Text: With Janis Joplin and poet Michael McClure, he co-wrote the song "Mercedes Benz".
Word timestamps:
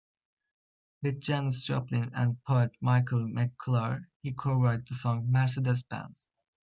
With 1.03 1.21
Janis 1.21 1.63
Joplin 1.63 2.09
and 2.15 2.43
poet 2.45 2.71
Michael 2.81 3.27
McClure, 3.27 4.09
he 4.23 4.31
co-wrote 4.33 4.87
the 4.87 4.95
song 4.95 5.27
"Mercedes 5.31 5.83
Benz". 5.83 6.27